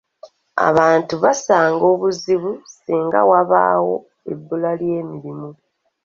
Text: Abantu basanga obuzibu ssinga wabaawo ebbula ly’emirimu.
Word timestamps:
Abantu 0.67 1.13
basanga 1.23 1.83
obuzibu 1.93 2.51
ssinga 2.71 3.19
wabaawo 3.29 3.95
ebbula 4.31 4.71
ly’emirimu. 4.79 5.49